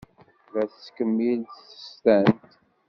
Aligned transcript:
La 0.53 0.61
tettkemmil 0.71 1.39
tsestant. 1.47 2.39